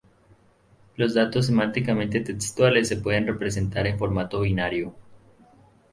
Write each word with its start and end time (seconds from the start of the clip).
Los 0.95 1.13
datos 1.13 1.45
semánticamente 1.45 2.21
textuales 2.21 2.87
se 2.87 2.97
pueden 2.97 3.27
representar 3.27 3.85
en 3.85 3.99
formato 3.99 4.41
binario. 4.41 4.95